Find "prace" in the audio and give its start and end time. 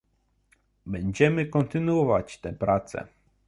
2.53-3.07